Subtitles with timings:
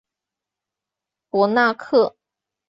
[1.29, 2.15] 博纳克。